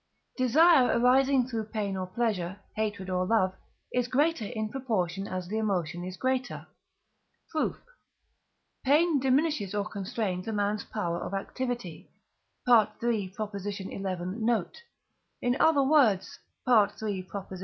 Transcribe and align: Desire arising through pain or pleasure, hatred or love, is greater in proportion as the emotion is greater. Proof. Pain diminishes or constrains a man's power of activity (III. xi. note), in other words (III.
Desire 0.35 0.97
arising 0.99 1.45
through 1.47 1.65
pain 1.65 1.95
or 1.95 2.07
pleasure, 2.07 2.59
hatred 2.75 3.07
or 3.07 3.23
love, 3.23 3.53
is 3.93 4.07
greater 4.07 4.45
in 4.47 4.67
proportion 4.69 5.27
as 5.27 5.47
the 5.47 5.59
emotion 5.59 6.03
is 6.03 6.17
greater. 6.17 6.65
Proof. 7.51 7.77
Pain 8.83 9.19
diminishes 9.19 9.75
or 9.75 9.87
constrains 9.87 10.47
a 10.47 10.53
man's 10.53 10.85
power 10.85 11.19
of 11.21 11.35
activity 11.35 12.09
(III. 12.67 13.31
xi. 13.69 13.83
note), 13.99 14.81
in 15.39 15.55
other 15.59 15.83
words 15.83 16.39
(III. 16.67 17.27